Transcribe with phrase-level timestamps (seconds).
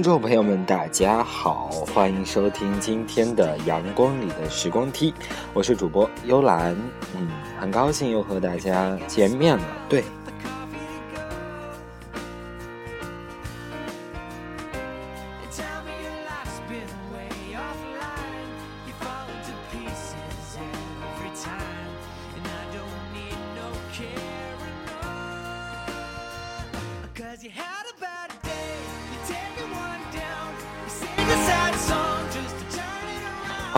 [0.00, 5.12] 听众朋友们，大家好，欢迎收听今天的《阳光里的时光梯》，
[5.52, 6.74] 我是主播幽兰，
[7.14, 7.28] 嗯，
[7.60, 9.62] 很高兴又和大家见面了。
[9.90, 10.02] 对，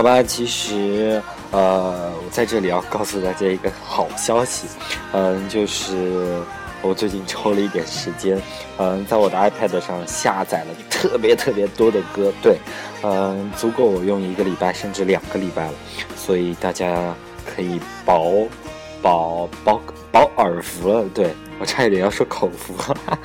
[0.02, 1.22] 好吧，其实
[1.52, 4.66] 呃，我在这里要告诉大家一个好消息，
[5.12, 6.42] 嗯，就是
[6.82, 8.36] 我最近抽了一点时间，
[8.78, 12.58] 嗯，在我的 iPad 上下载了特别特别多的歌，对，
[13.04, 15.74] 嗯，足够我用一个礼拜甚至两个礼拜了，
[16.16, 17.14] 所以大家
[17.46, 18.28] 可以保
[19.00, 22.74] 保保保耳福了，对我差一点要说口福。
[22.74, 23.16] 哈 哈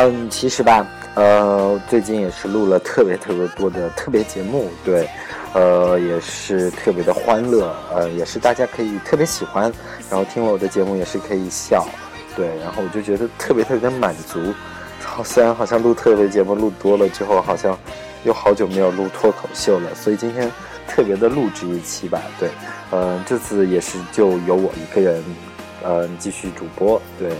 [0.00, 5.08] 嗯，其实吧，呃，最近也是录了特别特别多的特别节目，对，
[5.54, 9.64] 呃，也是特别的欢乐，呃，也是大家可以特别喜欢，
[10.08, 11.84] 然后听了我的节目也是可以笑，
[12.36, 14.38] 对，然后我就觉得特别特别的满足。
[15.02, 17.76] 好，虽然好像录特别节目录多了之后，好像
[18.22, 20.48] 又好久没有录脱口秀了，所以今天
[20.86, 22.48] 特别的录制一期吧，对，
[22.92, 25.24] 呃，这次也是就由我一个人，
[25.82, 27.32] 呃，继续主播，对。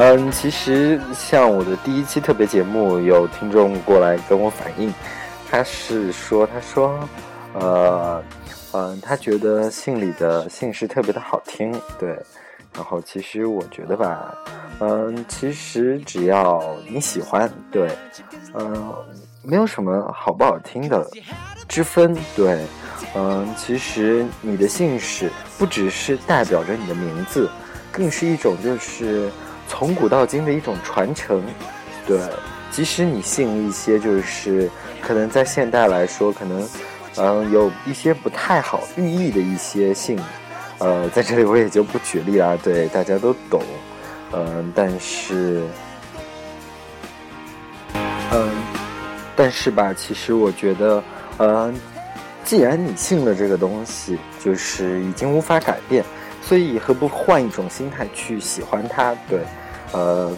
[0.00, 4.94] 嗯，其实像我的第一期特别节目，有听众过来跟我反映，
[5.50, 6.96] 他是说，他说，
[7.54, 8.22] 呃，
[8.72, 12.16] 嗯，他觉得信里的姓氏特别的好听，对。
[12.76, 14.32] 然后其实我觉得吧，
[14.78, 17.90] 嗯，其实只要你喜欢，对，
[18.54, 18.94] 嗯，
[19.42, 21.04] 没有什么好不好听的
[21.66, 22.64] 之分，对，
[23.16, 27.50] 嗯，其实你的姓氏不只是代表着你的名字，
[27.90, 29.28] 更是一种就是
[29.68, 31.42] 从古到今的一种传承，
[32.06, 32.18] 对，
[32.70, 34.68] 即使你信一些就是
[35.00, 36.68] 可能在现代来说，可能
[37.16, 40.18] 嗯有一些不太好寓意的一些姓，
[40.78, 43.62] 呃，在这里我也就不举例了，对，大家都懂，
[44.32, 45.62] 嗯，但是，
[47.94, 48.50] 嗯，
[49.36, 51.02] 但是吧，其实我觉得，
[51.38, 51.74] 嗯，
[52.44, 56.04] 既然你信了这个东西，就是已经无法改变，
[56.42, 59.14] 所以何不换一种心态去喜欢它？
[59.28, 59.40] 对，
[59.92, 60.34] 呃，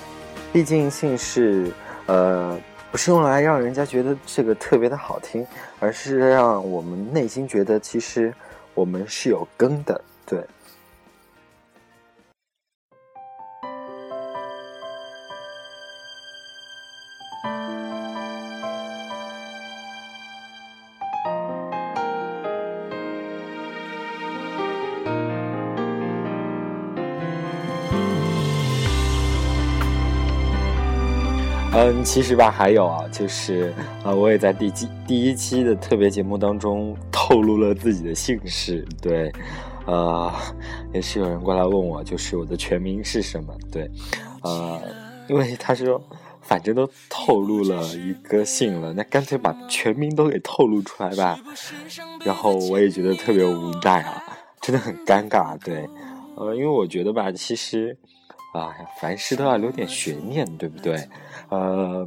[0.52, 1.72] 毕竟姓氏，
[2.06, 2.58] 呃，
[2.90, 5.46] 不是用来让人家觉得这个特别的好听，
[5.78, 8.34] 而是让我们内心觉得其实
[8.74, 10.40] 我们是有根的，对。
[32.00, 39.30] 嗯，其实吧，还有啊，就是呃，我也在第几第一期的特别节目当中透露了自己的姓氏，对，
[39.84, 40.32] 呃，
[40.94, 43.90] 也是有人过来问我，就是我的全名是什么，对，
[44.42, 44.80] 呃，
[45.28, 46.02] 因为他说
[46.40, 51.38] 反正都透露了一个姓了，那干脆把全名都给透露出来吧，
[52.24, 54.24] 然后我也觉得特别无奈啊，
[54.62, 55.86] 真的很尴尬，对，
[56.36, 57.98] 呃，因为我觉得吧，其实。
[58.52, 61.08] 啊，凡事都要留点悬念，对不对？
[61.50, 62.06] 呃，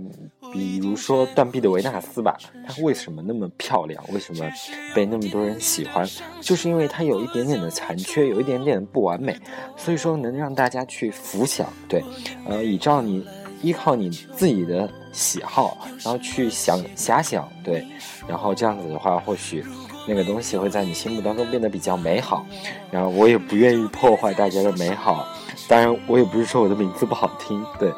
[0.52, 2.38] 比如说断臂的维纳斯吧，
[2.68, 4.04] 她为什么那么漂亮？
[4.12, 4.46] 为什么
[4.94, 6.06] 被那么多人喜欢？
[6.42, 9.38] 就是因为她有一点点的残缺，有一点点的不完美，
[9.78, 12.04] 所以说能让大家去浮想，对，
[12.46, 13.26] 呃，依照你
[13.62, 17.86] 依靠你自己的喜好，然后去想遐想，对，
[18.28, 19.64] 然后这样子的话，或许
[20.08, 22.46] 那个东西会在你心目当中变得比较美好。
[22.92, 25.28] 然后我也不愿意破坏大家的美好。
[25.68, 27.92] 当然，我也不是说我的名字不好听，对，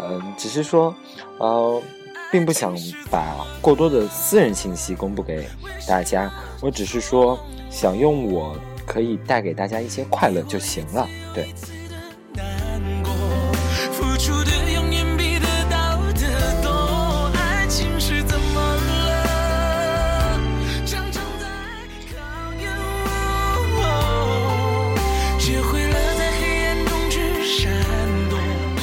[0.00, 0.94] 嗯、只是说，
[1.38, 1.82] 呃，
[2.32, 2.74] 并不想
[3.10, 5.46] 把过多的私人信息公布给
[5.86, 6.30] 大家。
[6.60, 7.38] 我只是说，
[7.70, 8.56] 想用我
[8.86, 11.08] 可以带给大家一些快乐就行了。
[11.32, 11.46] 对。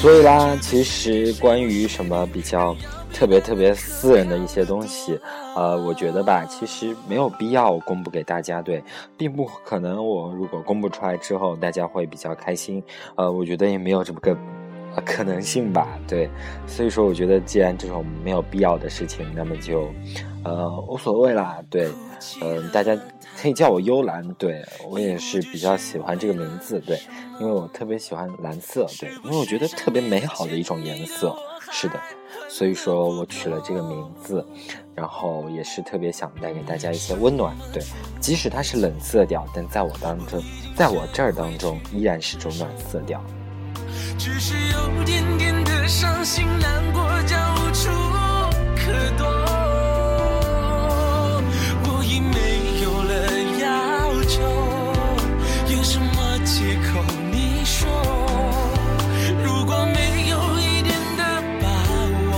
[0.02, 2.76] 所以啦，其实关于什么比较
[3.14, 5.20] 特别特别私人的一些东西，
[5.56, 8.84] 呃，我觉得吧，其实没有必要公布给大家，对，
[9.16, 10.04] 并不可能。
[10.04, 12.84] 我如果公布出来之后，大家会比较开心，
[13.16, 14.36] 呃，我觉得也没有这么个
[15.06, 16.30] 可能性吧，对。
[16.68, 19.90] 所以说，我觉得既然这种没有必要的事情，那么就
[20.44, 21.90] 呃无所谓啦，对，
[22.42, 22.98] 嗯、大家
[23.40, 27.00] 可以叫我幽兰，对我也是比较喜欢这个名字，对，
[27.40, 31.36] 因为我特别喜欢蓝色，对，因为我觉得特别美好的一种颜色，
[31.72, 32.00] 是的，
[32.50, 34.46] 所以说我取了这个名字，
[34.94, 37.82] 然后也是特别想带给大家一些温暖，对，
[38.20, 40.42] 即使它是冷色调，但在我当中，
[40.76, 43.24] 在我这儿当中依然是种暖色调。
[44.18, 47.90] 只是有点点的伤心难过，叫无处
[48.76, 49.26] 可躲。
[51.86, 53.12] 我已没有了
[53.60, 53.66] 要
[54.26, 54.42] 求，
[55.76, 57.02] 有什么借口？
[57.32, 57.90] 你说，
[59.44, 61.22] 如果没有一点的
[61.62, 61.68] 把
[62.30, 62.32] 握，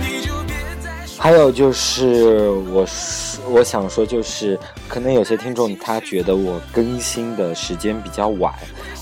[0.00, 1.14] 你就别再说。
[1.18, 4.58] 还有就是我说我想说，就是
[4.88, 8.52] 可能有些听众他觉得我更新的时间比较晚，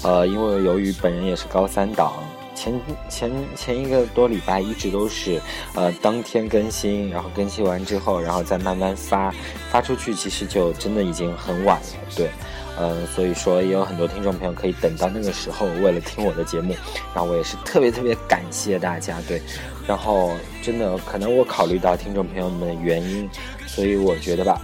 [0.03, 2.13] 呃，因为由于本人也是高三党，
[2.55, 5.41] 前前前一个多礼拜一直都是
[5.75, 9.33] 呃当天更新，然后更新完之后，然后再慢慢发
[9.71, 11.87] 发出去，其实就真的已经很晚了，
[12.17, 12.31] 对。
[12.79, 16.75] 嗯，所以说也有很多听众朋友可以等到那个时候，为了听我的节目，
[17.15, 19.43] 然后我也是特别特别感谢大家，对，
[19.87, 20.33] 然后
[20.63, 23.29] 真的可能我考虑到听众朋友们的原因，
[23.67, 24.61] 所以我觉得吧，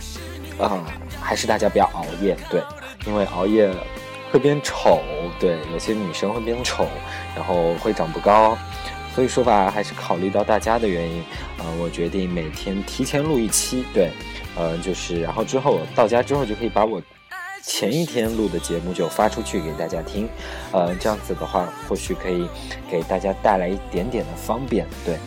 [0.59, 0.87] 啊、
[1.21, 2.63] 还是大家不要熬夜，对，
[3.07, 3.71] 因为熬夜
[4.33, 5.01] 会变丑，
[5.39, 6.87] 对，有些女生会变丑，
[7.37, 8.57] 然后会长不高，
[9.15, 11.23] 所以说吧，还是考虑到大家的原因，
[11.59, 14.11] 呃，我决定每天提前录一期，对，
[14.57, 17.03] 呃，就是然后之后到家之后就可以把我
[17.69, 20.27] 前一天录的节目就发出去给大家听，
[20.73, 22.49] 呃，这样子的话，或许可以
[22.91, 25.19] 给大家带来一点点的方便，对。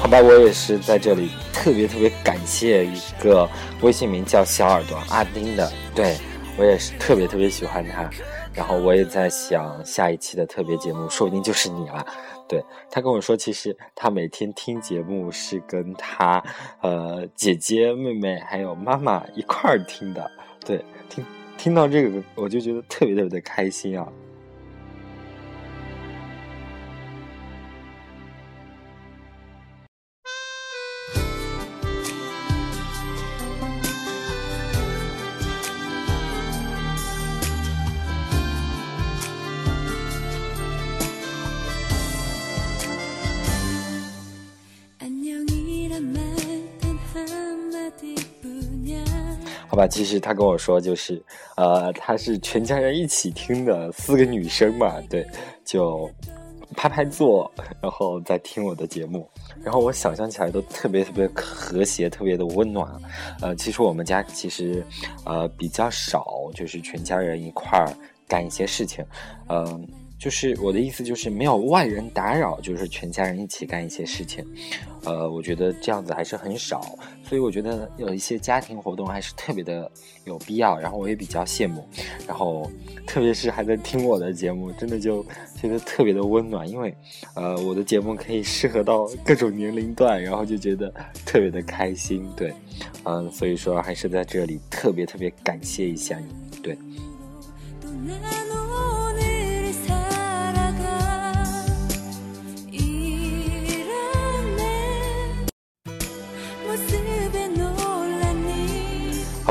[0.00, 3.46] 好吧，我也是在这里特别特别感谢一个
[3.82, 6.16] 微信名叫小耳朵阿丁的，对
[6.58, 8.10] 我也是特别特别喜欢他。
[8.52, 12.04] 然后我也在想下一期的特别节目，说不定就是你了。
[12.48, 16.42] 对他跟我说，其实他每天听节目是跟他
[16.80, 20.30] 呃姐姐、妹妹还有妈妈一块儿听的。
[20.64, 21.24] 对，听
[21.56, 24.08] 听到这个，我就觉得特别特别的开心啊。
[49.78, 51.22] 吧，其实他跟我说，就是，
[51.56, 55.24] 呃，他是全家人一起听的，四个女生嘛，对，
[55.64, 56.10] 就
[56.76, 57.48] 拍拍坐，
[57.80, 59.30] 然后再听我的节目，
[59.62, 62.92] 然后我想象起来都特别特别和谐，特别的温暖。
[63.40, 64.84] 呃，其实我们家其实，
[65.24, 67.88] 呃，比较少，就是全家人一块儿
[68.26, 69.04] 干一些事情，
[69.48, 69.86] 嗯、
[70.18, 74.44] 就是我的意思就是没有外人打扰，就是全家人一起干一些事情，
[75.04, 79.90] 呃，我觉得这样子还是很少，所以我觉得有一些家庭活动还是特别的
[80.24, 81.88] 有必要，然后我也比较羡慕，
[82.26, 82.68] 然后
[83.06, 85.24] 特别是还在听我的节目，真的就
[85.60, 86.92] 觉得特别的温暖，因为
[87.34, 90.92] 呃我的节目可以适合到各种年龄段，然后就觉得
[91.24, 92.52] 特别的开心，对，
[93.04, 96.76] 嗯、所以说还是在这里特别特别感谢一下你，对。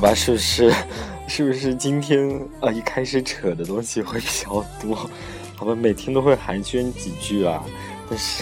[0.07, 0.73] 啊是不是？
[1.27, 5.09] 是不是今天啊一开始扯的东西会比较多？
[5.53, 7.61] 好吧每天都会寒暄几句啊
[8.09, 8.41] 但是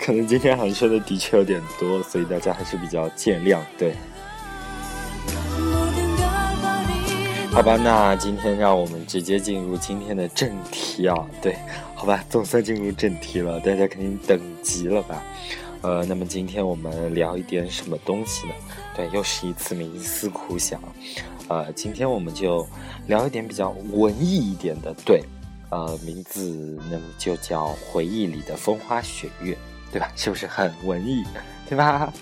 [0.00, 3.94] 可能今天寒暄的的确有点多所以大家还是比较见谅对。
[7.52, 11.54] 好吧那今天让我们直接进入今天的正题啊对。
[11.94, 15.22] 好吧总算进入正题了大家肯定等急了吧
[15.82, 18.54] 呃，那么今天我们聊一点什么东西呢？
[18.94, 20.80] 对，又是一次冥思苦想。
[21.48, 22.66] 呃，今天我们就
[23.06, 25.22] 聊一点比较文艺一点的，对，
[25.70, 29.54] 呃，名字那么就叫《回忆里的风花雪月》，
[29.92, 30.10] 对吧？
[30.16, 31.22] 是不是很文艺，
[31.68, 32.12] 对吧？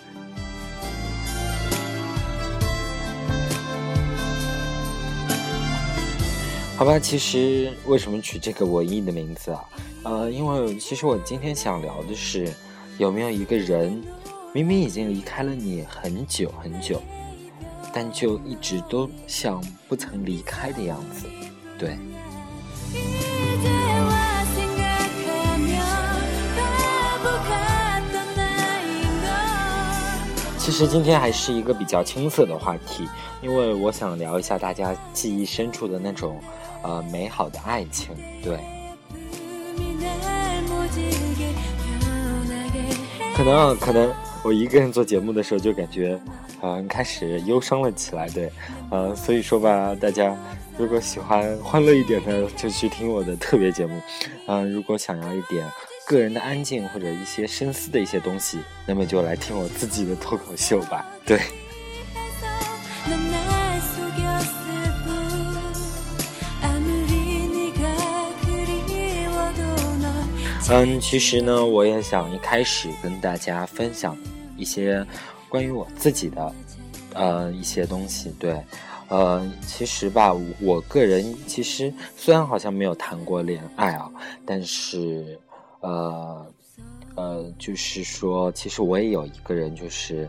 [6.76, 9.64] 好吧，其实为什么取这个文艺的名字啊？
[10.02, 12.52] 呃，因为其实我今天想聊的是，
[12.96, 14.02] 有没有一个人
[14.52, 17.02] 明明已经离开了你很久很久，
[17.92, 21.26] 但就一直都像不曾离开的样子？
[21.76, 21.96] 对。
[30.56, 33.06] 其实今天还是一个比较青涩的话题，
[33.42, 36.40] 因为我想聊一下大家记忆深处的那种
[36.82, 38.58] 呃美好的爱情，对。
[43.36, 44.14] 可能，可能
[44.44, 46.18] 我一个人做节目的时候就感觉，
[46.62, 48.50] 嗯、开始忧伤了起来，对，
[48.90, 50.36] 呃，所以说吧，大家
[50.78, 54.00] 如果喜欢欢乐一点的，就去听我的特别节目，
[54.46, 55.68] 嗯、如果想要一点
[56.06, 61.40] 个人的安静或者一些深思的一些东西，那么就来听我自己的脱口秀吧，对。
[70.70, 74.16] 嗯，其实呢，我也想一开始跟大家分享
[74.56, 75.06] 一些
[75.48, 76.54] 关于我自己的，
[77.12, 78.34] 呃，一些东西。
[78.40, 78.58] 对，
[79.08, 84.10] 呃，其实吧，我个人其实虽然好像没有谈过恋爱啊，
[84.46, 85.38] 但是，
[85.80, 86.46] 呃，
[87.14, 90.26] 呃，就是说，其实我也有一个人，就是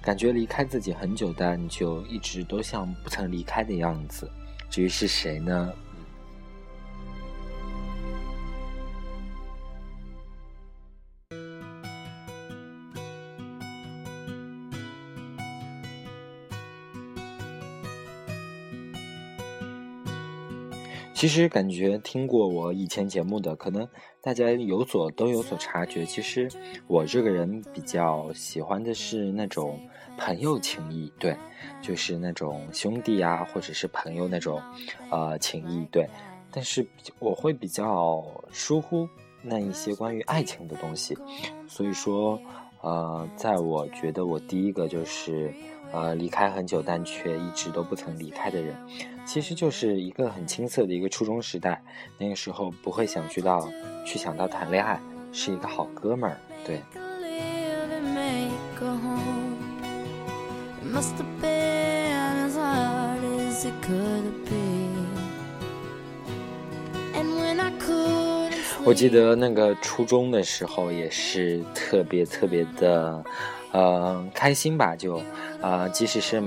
[0.00, 4.28] 感觉离开自己很久，但就一直都像不曾离开的样子。
[4.70, 5.72] 至于是谁呢？
[21.24, 23.88] 其实感觉听过我以前节目的，可能
[24.20, 26.04] 大家有所都有所察觉。
[26.04, 26.46] 其实
[26.86, 29.80] 我这个人比较喜欢的是那种
[30.18, 31.34] 朋友情谊，对，
[31.80, 34.60] 就是那种兄弟啊，或者是朋友那种，
[35.10, 36.06] 呃，情谊，对。
[36.52, 36.86] 但是
[37.18, 39.08] 我会比较疏忽
[39.40, 41.16] 那一些关于爱情的东西，
[41.66, 42.38] 所以说，
[42.82, 45.50] 呃，在我觉得我第一个就是，
[45.90, 48.76] 呃，离开很久但却一直都不曾离开的人。
[49.26, 51.82] 其实就是一个很青涩的一个初中时代，
[52.18, 53.68] 那个时候不会想去到
[54.04, 55.00] 去想到谈恋爱，
[55.32, 56.80] 是一个好哥们儿，对。
[68.86, 73.24] 我记得那个初中的时候也是特别特别的，
[73.72, 75.22] 呃，开心吧，就，
[75.62, 76.42] 呃，即使是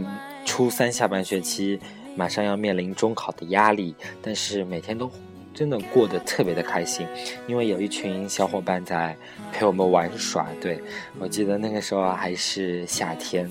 [0.45, 1.79] 初三下半学期，
[2.17, 5.09] 马上要面临中考的压力，但是每天都
[5.53, 7.07] 真的过得特别的开心，
[7.47, 9.15] 因为有一群小伙伴在
[9.53, 10.47] 陪我们玩耍。
[10.59, 10.81] 对
[11.19, 13.49] 我记得那个时候还是夏天，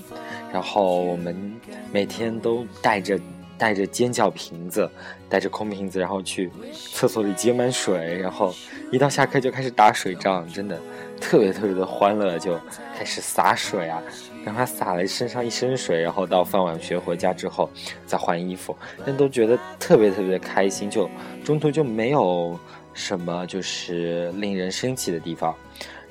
[0.53, 1.53] 然后我们
[1.91, 3.19] 每天都带着
[3.57, 4.89] 带着尖叫瓶子，
[5.27, 6.51] 带着空瓶子，然后去
[6.93, 8.53] 厕所里接满水，然后
[8.91, 10.79] 一到下课就开始打水仗，真的
[11.19, 12.59] 特别特别的欢乐，就
[12.97, 14.01] 开始洒水啊，
[14.47, 17.69] 让他洒了身上一身水，然后到放完学回家之后
[18.05, 18.73] 再换衣服，
[19.05, 21.09] 但都觉得特别特别的开心，就
[21.43, 22.57] 中途就没有
[22.93, 25.53] 什么就是令人生气的地方。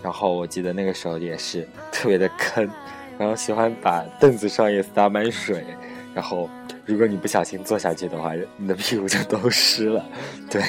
[0.02, 2.70] 然后我记得那个时候也是特别的坑，
[3.18, 5.64] 然后喜欢把凳子上也洒满水，
[6.14, 6.50] 然后
[6.84, 10.04] 如果你不小心坐下去的话，你的屁股就都湿了。
[10.50, 10.62] 对，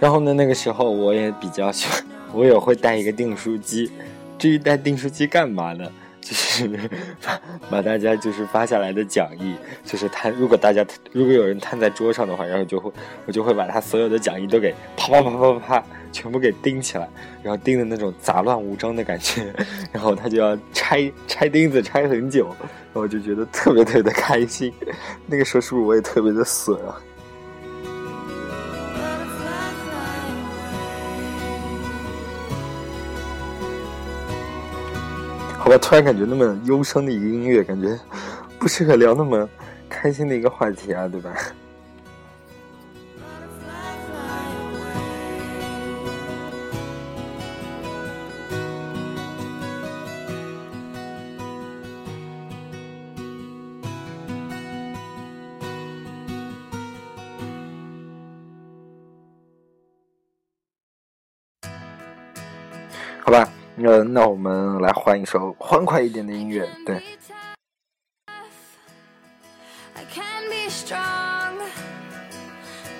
[0.00, 3.90] 然后呢，那个时候我也比较喜欢，我也会带一个订书机。
[4.38, 5.90] 至于带订书机干嘛呢？
[6.20, 6.68] 就是
[7.24, 7.40] 把
[7.70, 10.30] 把大家就是发下来的讲义，就是摊。
[10.32, 12.92] 如果大家如果有人摊在桌上的话，然后就会
[13.24, 17.08] 我就会把他所有的讲义都给啪啪啪啪啪全部给钉起来，
[17.42, 19.52] 然后钉的那种杂乱无章的感觉，
[19.90, 22.54] 然后他就要拆 拆钉子拆很久，
[22.92, 24.70] 然后就觉得特别特别的开心。
[25.26, 27.00] 那个时候是不是我也特别的损啊？
[35.70, 37.94] 我突然感觉那么忧伤的一个音乐感觉
[38.58, 39.46] 不适合聊那么
[39.86, 41.36] 开心的一个话题啊对吧？
[63.22, 63.57] 好吧。
[63.77, 67.01] 那那我们来换一首欢快一点的音乐，对。
[69.95, 71.59] I can be strong,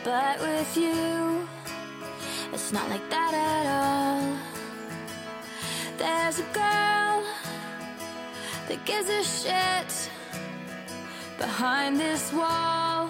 [0.03, 1.47] but with you,
[2.51, 4.37] it's not like that at all.
[5.97, 7.23] There's a girl
[8.67, 10.09] that gives a shit
[11.37, 13.09] behind this wall.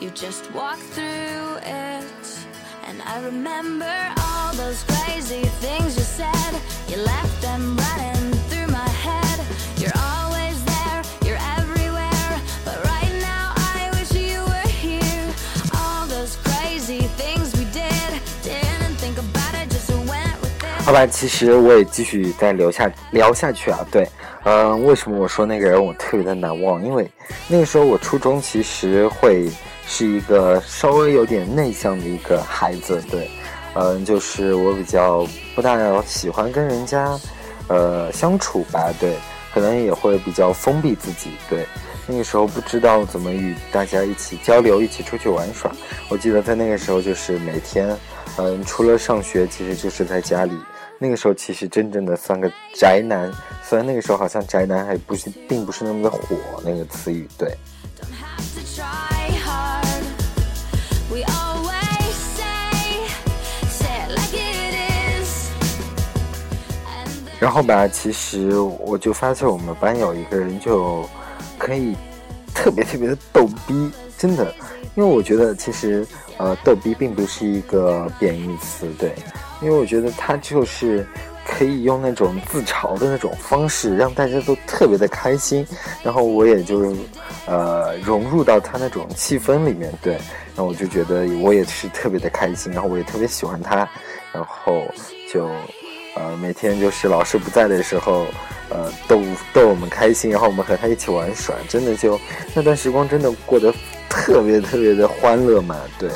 [0.00, 2.46] You just walk through it,
[2.86, 4.12] and I remember
[4.47, 6.53] All those crazy things you said.
[6.87, 9.39] You left them running through my head.
[9.77, 12.31] You're always there, you're everywhere.
[12.63, 15.27] But right now, I wish you were here.
[15.75, 20.83] All those crazy things we did, didn't think about it, just went with it.
[20.85, 23.85] 好吧，其实我也继续再聊下聊下去啊。
[23.91, 24.07] 对，
[24.45, 26.83] 嗯、为什么我说那个人我特别的难忘？
[26.83, 27.09] 因为
[27.49, 29.51] 那个时候我初中其实会
[29.85, 33.29] 是一个稍微有点内向的一个孩子，对，
[33.79, 37.17] 嗯、就是我比较不大喜欢跟人家
[37.67, 39.15] 呃相处吧，对，
[39.53, 41.65] 可能也会比较封闭自己，对。
[42.09, 45.69] 那个时候不知道怎么与大家一起交流，一起出去玩耍。
[46.09, 47.95] 我记得在那个时候，就是每天，
[48.37, 50.53] 嗯，除了上学，其实就是在家里。
[50.99, 53.31] 那个时候其实真正的算个宅男，
[53.61, 56.19] 虽然那个时候好像宅男还不是，并不是那么的火
[56.63, 57.55] 那个词语，对。
[67.39, 71.07] 然后吧，其实我就发现我们班有一个人就
[71.57, 71.95] 可以
[72.53, 74.51] 特别特别的逗逼，真的，
[74.95, 76.03] 因为我觉得其实
[76.37, 79.13] 呃逗逼并不是一个贬义词，对，
[79.61, 81.05] 因为我觉得他就是
[81.45, 85.63] 可以用那种自嘲的那种方式，让大家都特别的开心，
[86.01, 86.91] 然后我也就
[87.45, 93.87] 呃融入到他那种气氛里面，对，然后我就觉得我也是特别的开心，然后我也特别喜欢他，
[94.33, 94.81] 然后
[95.31, 95.47] 就。
[96.17, 98.25] 呃，每天就是老师不在的时候，
[98.69, 99.21] 呃，逗
[99.53, 102.19] 逗我们开心，然后我们和他一起玩耍，真的就
[102.55, 103.71] 那段时光真的过得
[104.09, 106.09] 特别特别的欢乐嘛，对。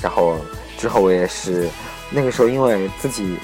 [0.00, 0.36] 然后
[0.78, 1.68] 之后我也是
[2.10, 3.36] 那个时候，因为自己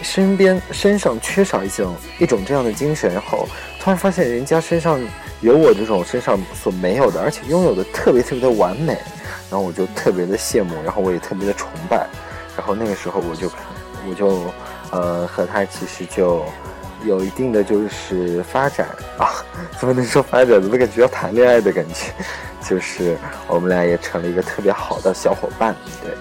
[0.00, 3.48] 身边身上缺少一种一种这样的精神，然后
[3.80, 5.00] 突然发现人家身上
[5.40, 8.92] 有我这种身上所没有的，而且拥有的特别特别的完美，
[9.50, 12.06] 然后我就特别的羡慕，然后我也特别的崇拜，
[12.56, 13.50] 然后那个时候我就
[14.08, 14.52] 我就。
[14.90, 16.42] 呃，和他其实就
[17.04, 19.44] 有一定的就是发展啊，
[19.78, 20.48] 怎么能说发展？
[20.62, 22.10] 怎么感觉要谈恋爱的感觉？
[22.66, 26.14] 就是我们俩也成了一个特别好的小伙伴，对。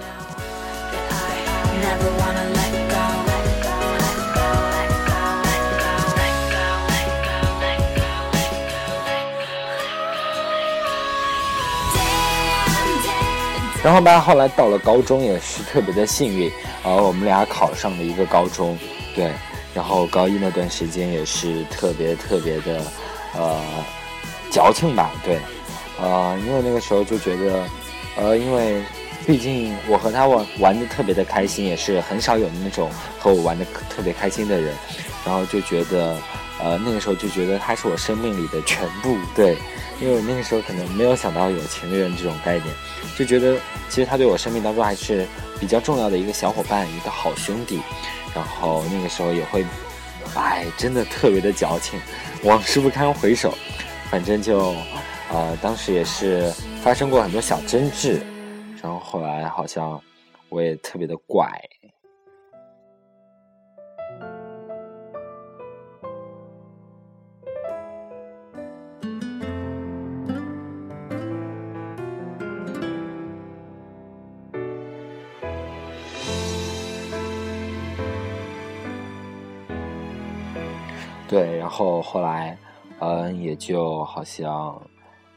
[13.87, 16.51] 然后吧，后来到了高中也是特别的幸运，
[16.83, 18.77] 呃，我们俩考上了一个高中，
[19.15, 19.31] 对。
[19.73, 22.81] 然后高一那段时间也是特别特别的，
[23.33, 23.57] 呃，
[24.51, 25.39] 矫情吧，对。
[26.01, 27.63] 呃，因为那个时候就觉得，
[28.17, 28.83] 呃，因为
[29.25, 34.75] 毕竟我和他玩玩的特别的开心，也是很少有那种和我玩的特别开心的人，
[35.25, 36.17] 然后就觉得，
[36.61, 39.57] 呃，那个时候就觉得他是我生命里的全部，对。
[39.99, 42.65] 因为我那个时候可能没有想到有情人这种概念，
[43.17, 43.57] 就觉得
[43.89, 45.27] 其实他对我生命当中还是
[45.59, 47.81] 比较重要的一个小伙伴，一个好兄弟。
[48.35, 49.65] 然后那个时候也会，
[50.35, 51.99] 哎，真的特别的矫情，
[52.43, 53.57] 往事不堪回首。
[54.11, 54.75] 反正就，
[55.31, 58.21] 呃，当时也是发生过很多小争执，
[58.81, 59.99] 然后后来好像
[60.49, 61.49] 我也特别的怪。
[81.77, 82.57] 后后来，
[82.99, 84.81] 嗯，也就好像，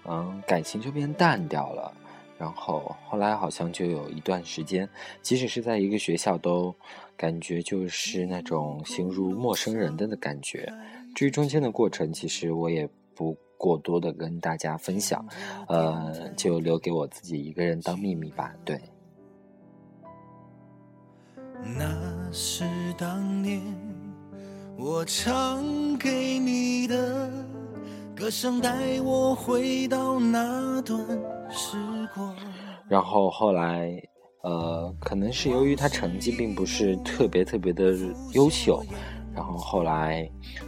[0.07, 1.93] 嗯，感情就变淡掉了。
[2.39, 4.89] 然后后来好像就有一段时间，
[5.21, 6.75] 即使是在一个学校，都
[7.15, 10.73] 感觉就是那种形如陌生人的的感觉。
[11.15, 15.23] 至于中间的过程，其实我也不过多的跟大家分享，
[15.69, 18.55] 呃，就留给我自己一个人当秘密吧。
[18.65, 18.81] 对。
[21.77, 22.65] 那是
[22.97, 23.61] 当年
[24.83, 25.63] 我唱
[25.99, 27.31] 给你的
[28.17, 30.99] 歌声，带我回到那段
[31.51, 31.77] 时
[32.15, 32.35] 光。
[32.89, 33.93] 然后后来，
[34.43, 37.95] 呃，可能是由于他成绩并不是特别特别的
[38.33, 38.83] 优秀，
[39.35, 40.27] 然后后来，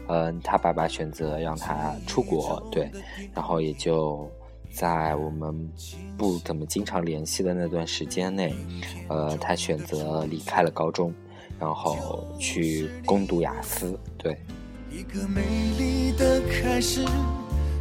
[0.09, 2.92] 嗯、他爸爸选择让他出国，对，
[3.33, 4.31] 然后也就
[4.70, 5.72] 在我们
[6.18, 8.55] 不怎么经常联系的那段时间内，
[9.09, 11.14] 呃，他选择离开了高中，
[11.62, 13.96] 然后去攻读雅思。
[14.18, 14.37] 对，
[14.90, 15.42] 一个美
[15.79, 17.03] 丽的开始，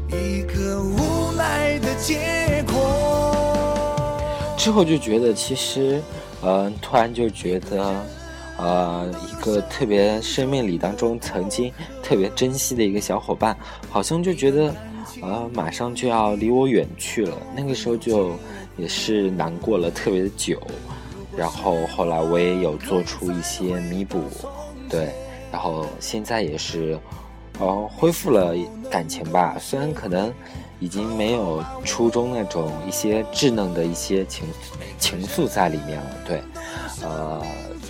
[0.08, 4.22] 一个无奈的结果。
[4.56, 6.00] 之后就觉得其实，
[6.44, 8.06] 嗯、突然就觉得，
[8.58, 13.58] 呃，一个特别生命里当中曾经特别珍惜的一个小伙伴，
[13.90, 14.76] 好像就觉得，
[15.24, 17.36] 呃，马上就要离我远去了。
[17.56, 18.36] 那个时候就
[18.78, 20.62] 也是难过了特别久，
[21.42, 24.22] 然后后来我也有做出一些弥补，
[24.88, 25.10] 对，
[25.52, 27.00] 然后现在也是，
[27.60, 28.54] 呃，恢复了
[28.92, 30.32] 感情吧，虽然可能。
[30.84, 34.48] 已经没有初中那种一些稚嫩的一些情
[34.98, 36.42] 情愫在里面了，对，
[37.04, 37.40] 呃，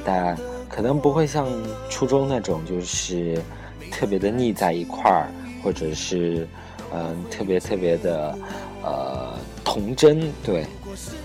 [0.04, 0.38] 但
[0.68, 1.48] 可能不会像
[1.90, 3.42] 初中那种就是
[3.90, 5.32] 特别的腻在一块儿，
[5.64, 6.46] 或者是
[6.94, 8.38] 嗯、特别特别的
[8.84, 10.66] 呃童真，对，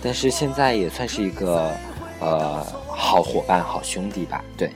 [0.01, 1.73] 但是现在也算是一个
[2.21, 4.71] 呃好伙伴、好兄弟吧，对。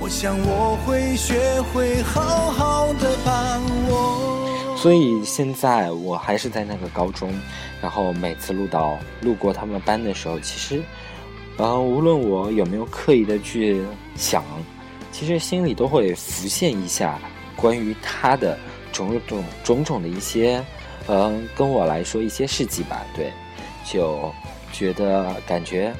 [0.00, 4.76] 我想我会学会好好的把握。
[4.76, 7.32] 所以现在我还是在那个高中，
[7.80, 10.82] 然后每次路到路过他们班的时候，其实，
[11.56, 13.80] 呃，无论我有没有刻意的去
[14.16, 14.42] 想，
[15.12, 17.16] 其实心里都会浮现一下
[17.54, 18.58] 关于他的
[18.90, 20.60] 种种种种的一些，
[21.06, 23.06] 呃，跟我来说一些事迹吧。
[23.14, 23.32] 对，
[23.84, 24.34] 就
[24.72, 25.94] 觉得感觉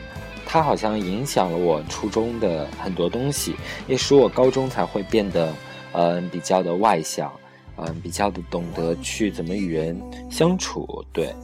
[0.44, 3.54] 他好像影响了我初中的很多东西，
[3.86, 5.52] 也使我高中才会变得，
[5.92, 7.30] 嗯、比较的外向。
[7.78, 9.98] 嗯，比较的懂得去怎么与人
[10.30, 11.34] 相处，对，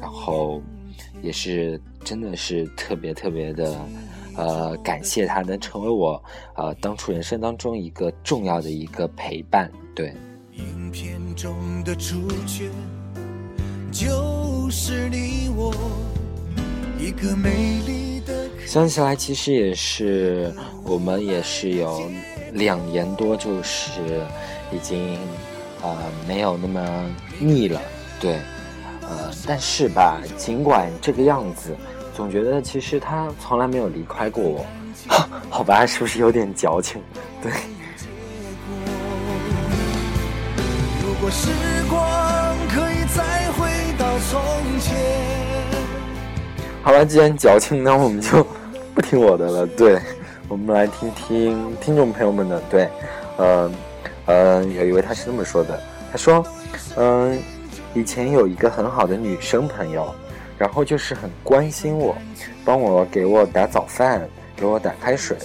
[0.00, 0.60] 然后
[1.22, 3.80] 也是真的是特别特别的，
[4.36, 6.20] 呃，感谢他能成为我
[6.56, 10.12] 呃当初人生当中一个重要的一个陪伴，对。
[10.54, 12.68] 影片中的主角
[13.92, 15.72] 就是你我，
[16.98, 18.32] 一个美丽的
[18.66, 22.10] 想起来，其实也是我们也是有
[22.52, 24.00] 两年多，就是
[24.72, 25.18] 已经
[25.82, 25.94] 呃
[26.26, 27.80] 没有那么腻了，
[28.18, 28.38] 对，
[29.02, 31.76] 呃，但是吧，尽管这个样子，
[32.14, 34.66] 总觉得其实他从来没有离开过我，
[35.50, 37.00] 好吧，是不是有点矫情？
[37.42, 37.52] 对，
[41.02, 41.50] 如果时
[41.88, 44.40] 光可以再回到从
[44.80, 45.45] 前，
[46.86, 48.46] 好了，既然矫情，那我们就
[48.94, 49.66] 不听我的了。
[49.66, 50.00] 对，
[50.46, 52.62] 我们来听听听众朋友们的。
[52.70, 52.88] 对，
[53.38, 53.70] 呃，
[54.26, 56.46] 呃，有一位他是这么说的，他说，
[56.94, 57.36] 嗯、
[57.92, 60.14] 以前有一个很好的女生朋友，
[60.56, 62.16] 然后就是很关心我，
[62.64, 65.36] 帮我给我打早饭，给我打开水，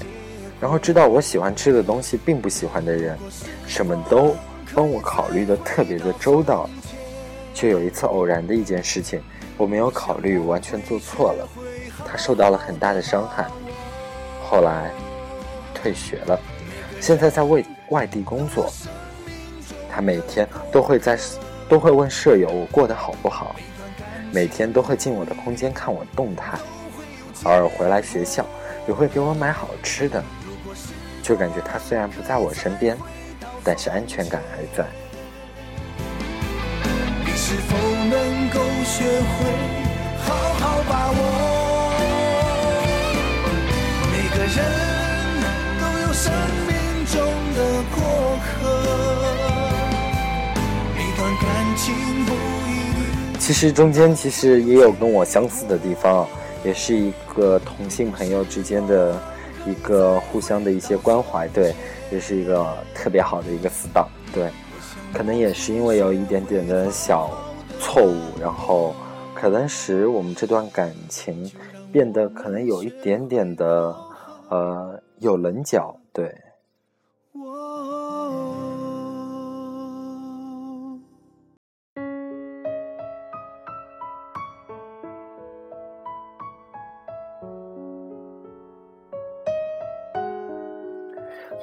[0.60, 3.18] 然后知道我喜欢吃的东西并不喜欢的人，
[3.66, 4.36] 什么都
[4.76, 6.70] 帮我考虑的特别的周到。
[7.54, 9.22] 却有一次偶然的一件事情，
[9.62, 11.48] 我没有考虑，完全做错了，
[12.04, 13.46] 他受到了很大的伤害。
[14.44, 14.90] 后来
[15.72, 16.40] 退学了，
[17.00, 18.74] 现在在外外地工作。
[19.88, 21.16] 他每天都会在
[21.70, 23.56] 都会问舍友我过得好不好，
[24.32, 26.58] 每天都会进我的空间看我动态，
[27.44, 28.44] 偶尔回来学校
[28.88, 30.24] 也会给我买好吃的，
[31.22, 32.98] 就感觉他虽然不在我身边，
[33.64, 34.88] 但是安全感还在。
[37.24, 37.91] 你是否
[39.02, 39.18] 学会
[40.20, 41.18] 好好把握？
[44.12, 44.56] 每个人
[45.80, 46.32] 都有生
[46.68, 46.72] 命
[47.08, 47.18] 中
[47.56, 47.60] 的
[47.96, 47.98] 过
[48.46, 48.54] 客，
[53.40, 56.28] 其实中间其实也有跟我相似的地方，
[56.64, 59.20] 也是一个同性朋友之间的
[59.66, 61.74] 一个互相的一些关怀，对，
[62.12, 64.48] 也是一个特别好的一个死党，对，
[65.12, 67.32] 可能也是因为有一点点的小
[67.82, 68.94] 错误，然后
[69.34, 71.52] 可能使我们这段感情
[71.92, 73.94] 变得可能有一点点的
[74.50, 76.32] 呃有棱角，对。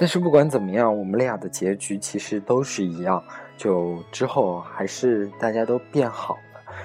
[0.00, 3.20] 但是不管怎么样，我们俩的结局其实都是一样，
[3.58, 6.40] 就之后还是大家都变好了。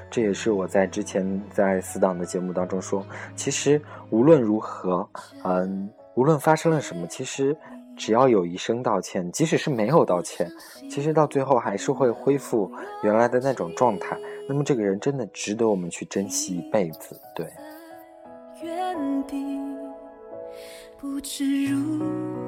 [0.09, 3.05] 这也是我在之前在死党的节目当中说，
[3.36, 5.07] 其实无论如何，
[5.43, 7.55] 嗯，无论发生了什么，其实
[7.95, 10.51] 只要有一声道歉，即使是没有道歉，
[10.89, 12.71] 其实到最后还是会恢复
[13.03, 14.17] 原来的那种状态。
[14.49, 17.47] 那么这个人真的值得我们去珍惜一辈子，对。
[18.62, 19.59] 原地，
[20.99, 21.99] 不知如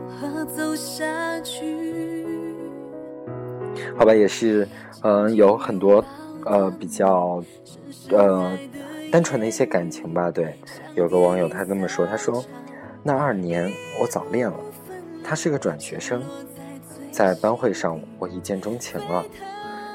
[0.10, 2.35] 何走下去。
[3.98, 4.68] 好吧，也是，
[5.02, 6.04] 嗯、有很多
[6.46, 7.44] 呃比较
[8.10, 8.58] 呃
[9.12, 10.30] 单纯的一些感情吧。
[10.32, 10.56] 对，
[10.96, 12.44] 有个网友他这么说，他说，
[13.04, 14.60] 那二年我早恋了，
[15.24, 16.22] 他是个转学生，
[17.12, 19.24] 在班会上我一见钟情了，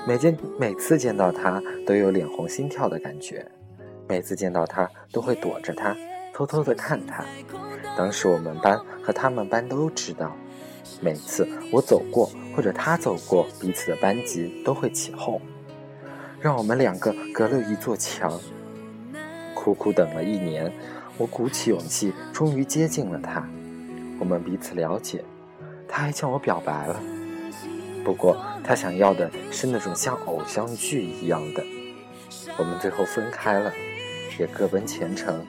[0.06, 3.46] 每见每次见到他都有脸红心跳的感觉，
[4.08, 5.96] 每次见到他都会躲着他，
[6.32, 7.24] 偷偷的看他。
[7.96, 10.34] 当时我们班和他们班都知道，
[11.00, 15.40] 每次我走过或者他走过彼此的班级都会起哄，
[16.40, 18.40] 让我们两个隔了一座墙。
[19.54, 20.72] 苦苦等了一年。
[21.18, 23.46] 我鼓起勇气，终于接近了他。
[24.18, 25.22] 我们彼此了解，
[25.86, 26.98] 他还向我表白了。
[28.02, 31.62] 不过他想要的是那种像偶像剧一样的。
[32.56, 33.70] 我们最后分开了，
[34.38, 35.44] 也各奔前程。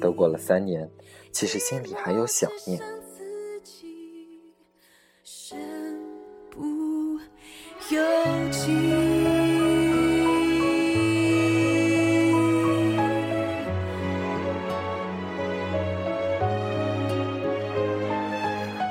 [0.00, 0.90] 都过了三年，
[1.30, 2.82] 其实心里还有想念。
[7.94, 8.74] 有情。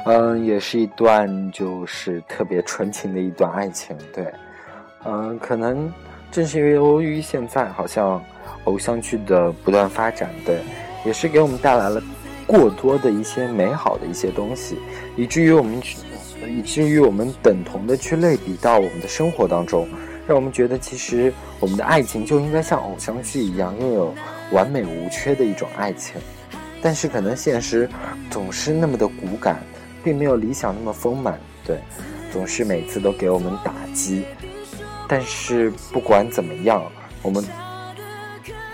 [0.05, 4.25] 嗯，也是一段就是特别纯情的一段爱情，对，
[5.05, 5.91] 嗯，可能
[6.29, 8.21] 正是由于现在好像
[8.65, 10.59] 偶像剧的不断发展，对，
[11.05, 12.01] 也是给我们带来了
[12.45, 14.77] 过多的一些美好的一些东西，
[15.15, 15.97] 以至于我们去，
[16.47, 19.87] 以至于我们等同的去类比到我们的生活当中，
[20.27, 24.13] 让我们觉得其实我们的爱情就应该像偶像剧一样，拥有
[24.51, 26.15] 完美无缺的一种爱情，
[26.81, 27.89] 但是可能现实
[28.29, 29.61] 总是那么的骨感。
[30.05, 31.77] 并没有理想那么丰满，对，
[32.29, 34.25] 总是每次都给我们打击。
[35.07, 36.83] 但是不管怎么样，
[37.21, 37.41] 我们，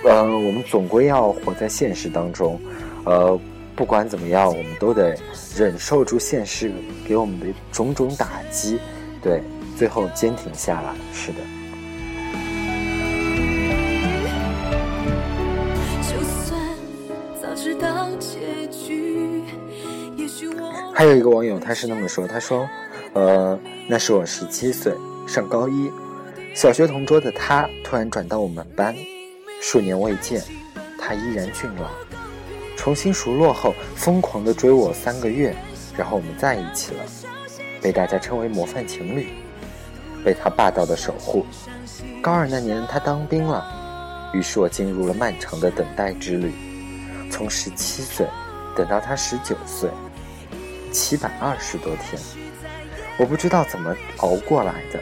[0.05, 2.59] 呃，我们总归要活在现实当中，
[3.05, 3.39] 呃，
[3.79, 5.17] 不管怎么样，我们都得
[5.55, 6.69] 忍受住现实
[7.07, 8.77] 给我们的种种打击，
[9.21, 9.41] 对，
[9.77, 10.93] 最后坚挺下来。
[11.13, 11.37] 是的。
[16.01, 16.59] 就算
[17.41, 19.43] 早知道结局，
[20.17, 22.67] 也许我还有一个网友，他是那么说：“他说，
[23.13, 24.93] 呃，那是我十七岁，
[25.25, 25.89] 上高一，
[26.53, 28.93] 小学同桌的他突然转到我们班，
[29.61, 30.43] 数年未见，
[30.99, 31.89] 他依然俊朗。
[32.79, 35.53] 重新熟络后，疯狂的追我三个月，
[35.97, 37.03] 然后我们在一起了，
[37.81, 39.27] 被大家称为模范情侣，
[40.23, 41.45] 被他霸道的守护。
[42.21, 46.53] 高二那年，他当兵了，于是我进入了漫长的等待之旅，
[47.29, 48.25] 从十七岁
[48.77, 49.89] 等到他十九岁。”
[50.89, 52.19] 七百二十多天，
[53.17, 55.01] 我不知道怎么熬过来的。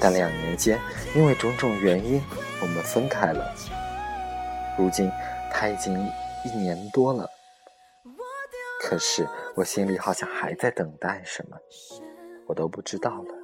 [0.00, 0.76] 但两年间，
[1.14, 2.20] 因为种种原因，
[2.60, 3.54] 我们分开了。
[4.76, 5.08] 如今
[5.52, 5.96] 他已经
[6.44, 7.28] 一年多了，
[8.82, 11.56] 可是我心里好像还在等待什么，
[12.46, 13.41] 我都不知道了。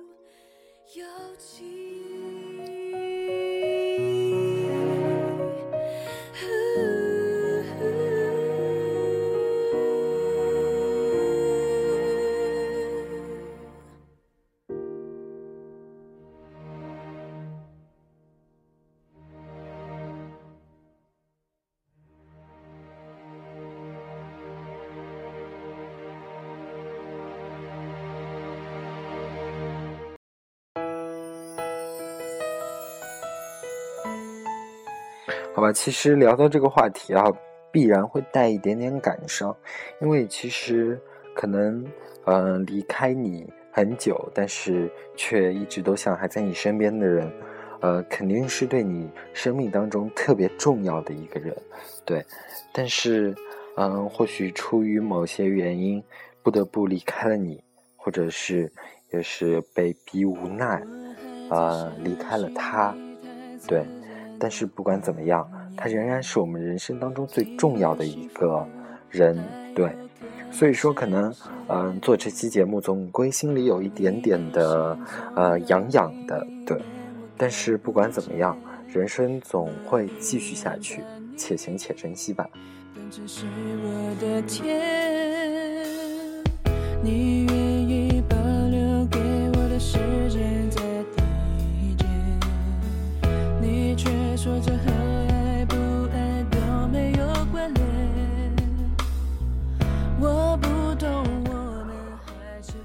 [35.59, 37.25] 好吧，其实聊到这个话题啊，
[37.73, 39.53] 必然会带一点点感伤，
[40.01, 40.97] 因为其实
[41.35, 41.85] 可能，
[42.27, 47.29] 嗯，离开你很久，但是却一直都像还在你身边的人，
[47.81, 51.53] 呃，肯定是对你生命当中特别重要的一个人，
[52.05, 52.25] 对。
[52.73, 53.35] 但是，
[53.77, 56.01] 嗯，或许出于某些原因，
[56.41, 57.61] 不得不离开了你，
[57.97, 58.71] 或者是
[59.11, 60.81] 也是被逼无奈，
[61.51, 62.95] 呃，离开了他，
[63.67, 63.85] 对。
[64.39, 68.67] 但是不管怎么样，他仍然是我们人生当中最重要的一个
[69.11, 69.37] 人，
[69.75, 69.91] 对。
[70.51, 71.31] 所以说，可能，
[71.69, 74.99] 嗯，做这期节目总归心里有一点点的，
[75.37, 76.81] 呃，痒痒的，对。
[77.37, 81.05] 但是不管怎么样，人生总会继续下去，
[81.37, 82.49] 且行且珍惜吧。
[87.03, 87.55] 你愿
[87.89, 88.18] 意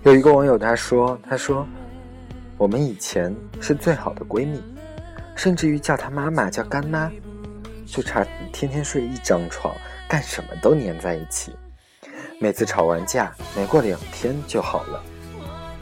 [0.03, 1.65] 有一个网友他说：“他说，
[2.57, 4.61] 我们以前是最好的闺蜜，
[5.33, 7.09] 甚至于叫她妈妈叫干妈，
[7.85, 9.73] 就差天天睡一张床，
[10.09, 11.55] 干什么都黏在一起。
[12.37, 15.01] 每次吵完架，没过两天就好了。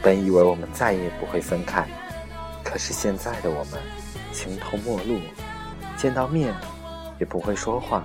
[0.03, 1.87] 本以为我们再也不会分开，
[2.63, 3.81] 可是现在的我们，
[4.31, 5.19] 形同陌路，
[5.97, 6.53] 见到面
[7.19, 8.03] 也不会说话，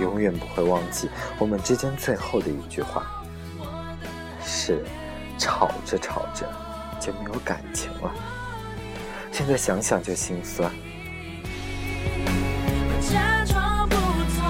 [0.00, 3.06] 永远不会忘记我们之间最后的一句话，
[4.46, 4.82] 是
[5.36, 6.48] 吵着吵着
[7.00, 8.10] 就没有感情了。
[9.32, 10.70] 现在想想就心酸。
[13.02, 14.44] 假装不痛。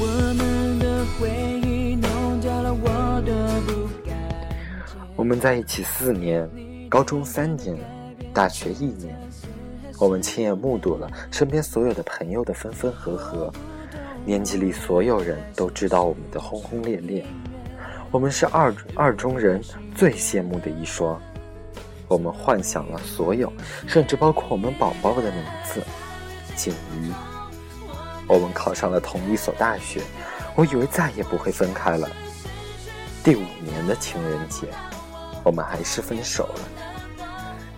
[0.00, 1.28] 我们的回
[1.60, 3.88] 忆弄掉了我的不
[5.14, 6.50] 我们在一起四年，
[6.88, 7.78] 高中三年，
[8.34, 9.16] 大学一年，
[9.98, 13.52] 我们亲眼目睹了身边所有的朋友的分分合合，
[14.24, 17.24] 年级里所有人都知道我们的轰轰烈烈，
[18.10, 19.62] 我们是二二中人
[19.94, 21.20] 最羡慕的一双。
[22.06, 23.50] 我们幻想了所有，
[23.86, 25.82] 甚至包括我们宝宝的名字，
[26.54, 27.10] 锦瑜。
[28.26, 30.02] 我们考上了同一所大学，
[30.54, 32.08] 我以为再也不会分开了。
[33.22, 34.66] 第五年的情人节，
[35.42, 36.60] 我们还是分手了。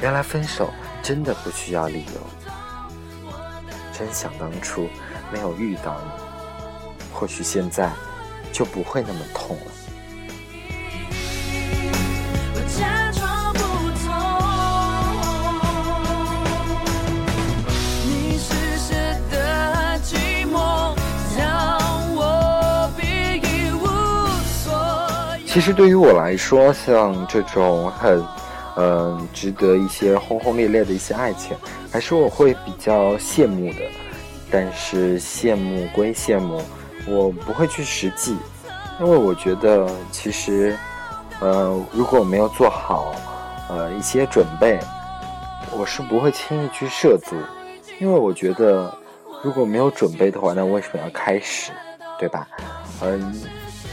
[0.00, 0.70] 原来分手
[1.06, 3.30] 真的不需要理由。
[3.96, 4.88] 真想当初
[5.32, 6.10] 没有遇到你，
[7.14, 7.92] 或许现在
[8.52, 9.72] 就不会那么痛了。
[25.46, 28.22] 其实对于我来说，像这种很，
[28.76, 31.56] 嗯、值得一些轰轰烈烈的一些爱情，
[31.90, 33.78] 还是我会比较羡慕的。
[34.50, 36.62] 但是羡慕归羡慕，
[37.06, 38.36] 我不会去实际，
[39.00, 40.76] 因为我觉得其实，
[41.40, 43.12] 呃，如果我没有做好，
[43.68, 44.78] 呃，一些准备，
[45.76, 47.34] 我是不会轻易去涉足，
[47.98, 48.96] 因为我觉得
[49.42, 51.72] 如果没有准备的话，那为什么要开始，
[52.16, 52.46] 对吧？
[53.02, 53.34] 嗯，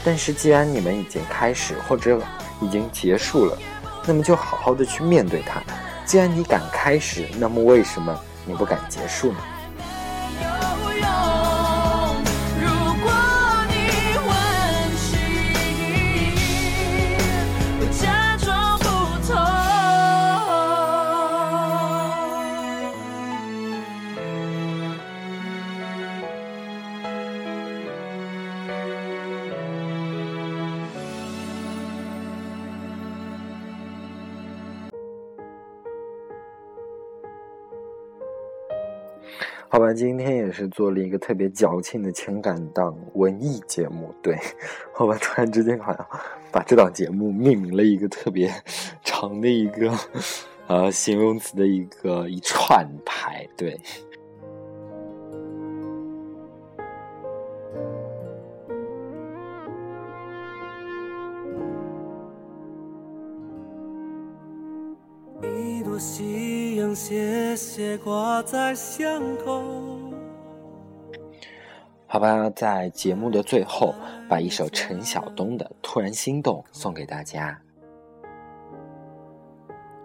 [0.04, 2.20] 但是既然你们已经开始或者
[2.60, 3.58] 已经结束了，
[4.06, 5.62] 那么就好好的去面对它。
[6.04, 9.38] 既然你敢开始，那么为什么你不敢结束呢？
[39.74, 44.14] 好吧，今天也是做了一个特别矫情的情感档文艺节目。
[44.22, 44.38] 对，
[44.92, 46.06] 好吧，突然之间好像
[46.52, 48.48] 把这档节目命名了一个特别
[49.02, 49.92] 长的一个
[50.68, 53.48] 呃形容词的一个一串牌。
[53.56, 53.76] 对，
[67.54, 69.62] 斜斜挂在巷口。
[72.06, 73.94] 好吧，在节目的最后，
[74.28, 77.60] 把一首陈晓东的《突然心动》送给大家。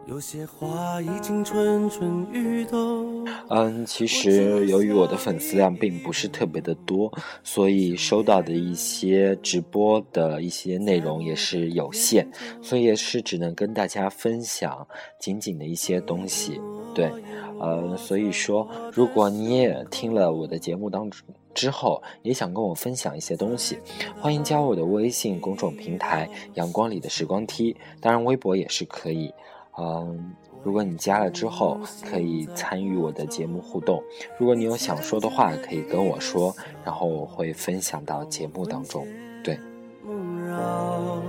[0.07, 3.27] 有些话已经蠢蠢欲动。
[3.49, 12.27] 嗯，其实由于我的粉丝量并不是特别的多，所以收到的一些直播的一些内容也是有限，
[12.59, 14.87] 所以也是只能跟大家分享
[15.19, 16.59] 仅仅的一些东西。
[16.95, 17.11] 对，
[17.59, 21.21] 呃，所以说，如果你也听了我的节目当中
[21.53, 23.77] 之后，也想跟我分享一些东西，
[24.21, 29.33] 欢迎加我的微信公众平台“阳光里的时光梯”，当然微博也是可以。
[29.77, 34.01] 嗯，如果你加了之后，可以参与我的节目互动。
[34.37, 39.07] 如果你有想说的话，可以跟我说，然后我会分享到节目当中。
[39.43, 39.57] 对，
[40.03, 41.21] 梦绕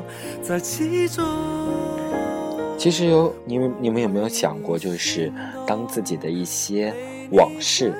[0.43, 1.25] 在其中。
[2.81, 5.31] 其实有你们，你们有没有想过，就是
[5.67, 6.95] 当自己的一些
[7.31, 7.93] 往事，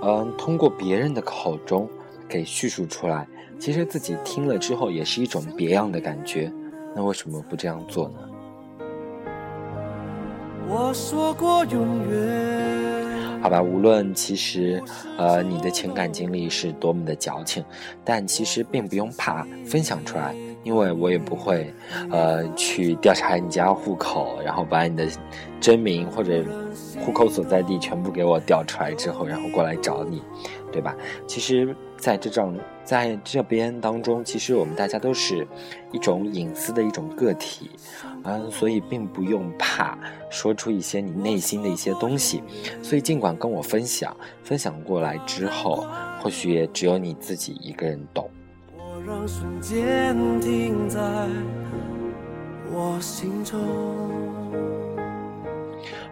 [0.00, 1.86] 嗯，通过别人的口中
[2.26, 6.50] 给叙述出来，其实自己听了之后也是一种别样的感觉。
[6.96, 8.14] 那为什么不这样做呢？
[10.70, 13.42] 我说过永远。
[13.42, 14.82] 好吧，无论其实，
[15.18, 17.62] 呃，你的情感经历是多么的矫情，
[18.02, 20.34] 但其实并不用怕分享出来，
[20.64, 21.72] 因为我也不会，
[22.10, 25.06] 呃，去调查你家户口，然后把你的
[25.60, 26.42] 真名或者
[26.98, 30.22] 户口所在地全部给我调出来之后，然后过来找你，
[30.72, 30.96] 对吧？
[31.26, 35.46] 其实，在这种在这边当中，其实我们大家都是
[35.92, 37.70] 一种隐私的一种个体，
[38.24, 39.98] 嗯，所以并不用怕
[40.30, 42.42] 说出一些你内心的一些东西，
[42.82, 45.86] 所以尽管跟我分享，分享过来之后，
[46.20, 48.28] 或许也只有你自己一个人懂。
[49.06, 50.98] 让瞬间停在
[52.72, 53.60] 我心中。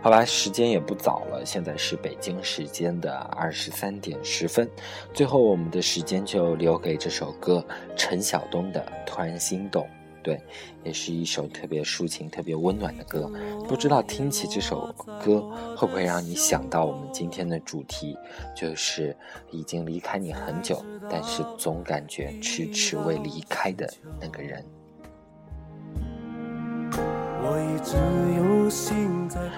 [0.03, 4.69] 好吧，时间也不早了，现在是北京时间的二十三点十分。
[5.15, 7.65] 最后，我们的时间就留给这首歌
[7.97, 9.85] 陈晓东的《突然心动》。
[10.23, 10.41] 对，
[10.85, 13.31] 也是一首特别抒情、特别温暖的歌。
[13.69, 14.93] 不知道听起这首
[15.25, 15.41] 歌
[15.77, 18.17] 会不会让你想到我们今天的主题，
[18.57, 19.17] 就是
[19.51, 23.89] 已经离开你很久，但是总感觉迟迟未离开的
[24.21, 24.65] 那个人。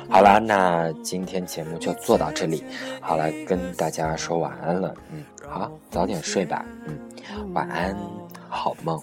[0.09, 2.65] 好啦，那今天节目就做到这里。
[3.01, 4.95] 好了，跟大家说晚安了。
[5.13, 6.65] 嗯，好，早点睡吧。
[6.87, 7.95] 嗯，晚安，
[8.49, 8.99] 好梦。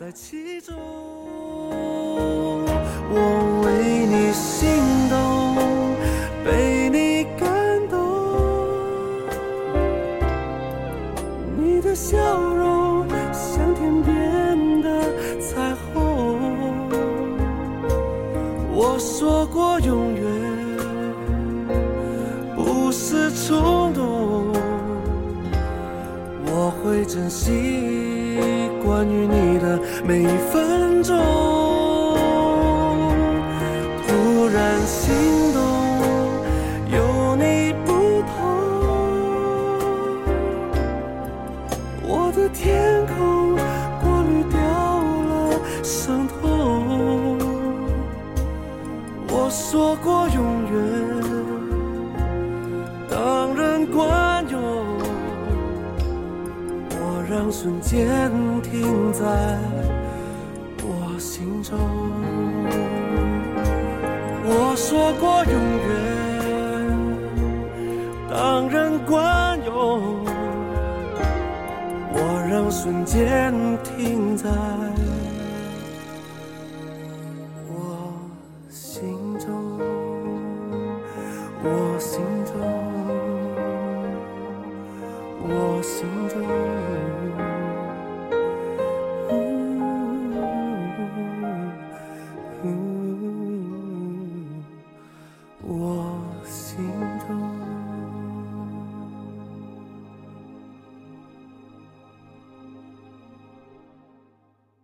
[3.13, 3.15] 我
[3.65, 4.69] 为你心
[5.09, 5.15] 动，
[6.45, 7.49] 被你感
[7.89, 7.95] 动，
[11.57, 14.87] 你的笑容像天边的
[15.39, 15.89] 彩虹。
[18.73, 20.23] 我说过永远
[22.55, 24.51] 不是冲动。
[26.53, 27.49] 我会珍惜
[28.83, 31.50] 关于你的每一分钟。